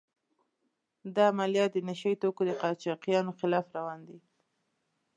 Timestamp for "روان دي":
3.77-4.19